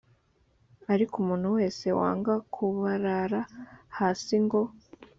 [0.93, 3.41] ariko umuntu wese wanga kubarara
[3.97, 4.61] hasi ngo